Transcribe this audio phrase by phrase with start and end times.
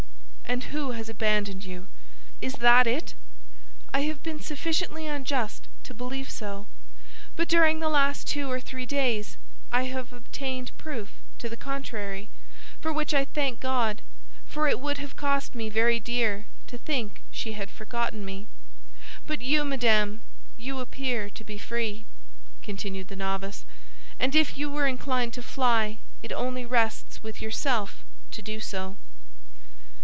[0.51, 3.13] "And who has abandoned you—is that it?"
[3.93, 6.67] "I have been sufficiently unjust to believe so;
[7.37, 9.37] but during the last two or three days
[9.71, 12.27] I have obtained proof to the contrary,
[12.81, 17.53] for which I thank God—for it would have cost me very dear to think she
[17.53, 18.47] had forgotten me.
[19.25, 20.19] But you, madame,
[20.57, 22.03] you appear to be free,"
[22.61, 23.63] continued the novice;
[24.19, 28.97] "and if you were inclined to fly it only rests with yourself to do so."